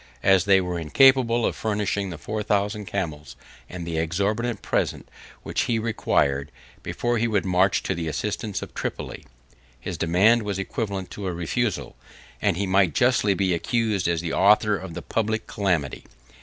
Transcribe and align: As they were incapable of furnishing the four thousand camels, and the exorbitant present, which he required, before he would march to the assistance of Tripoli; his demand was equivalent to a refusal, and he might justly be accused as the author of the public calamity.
As 0.23 0.45
they 0.45 0.59
were 0.59 0.79
incapable 0.79 1.45
of 1.45 1.55
furnishing 1.55 2.09
the 2.09 2.17
four 2.17 2.41
thousand 2.41 2.85
camels, 2.87 3.35
and 3.69 3.85
the 3.85 3.99
exorbitant 3.99 4.63
present, 4.63 5.07
which 5.43 5.65
he 5.65 5.77
required, 5.77 6.51
before 6.81 7.19
he 7.19 7.27
would 7.27 7.45
march 7.45 7.83
to 7.83 7.93
the 7.93 8.07
assistance 8.07 8.63
of 8.63 8.73
Tripoli; 8.73 9.25
his 9.79 9.99
demand 9.99 10.41
was 10.41 10.57
equivalent 10.57 11.11
to 11.11 11.27
a 11.27 11.33
refusal, 11.33 11.95
and 12.41 12.57
he 12.57 12.65
might 12.65 12.95
justly 12.95 13.35
be 13.35 13.53
accused 13.53 14.07
as 14.07 14.21
the 14.21 14.33
author 14.33 14.75
of 14.75 14.95
the 14.95 15.03
public 15.03 15.45
calamity. 15.45 16.05